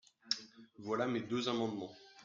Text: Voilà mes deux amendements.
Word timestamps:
Voilà 0.79 1.05
mes 1.05 1.19
deux 1.21 1.47
amendements. 1.47 1.95